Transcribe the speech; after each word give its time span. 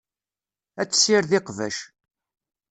Ad 0.81 0.87
tessired 0.89 1.31
iqbac. 1.39 1.77